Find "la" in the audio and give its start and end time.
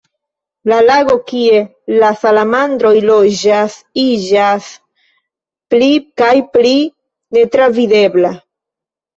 0.69-0.77, 2.03-2.09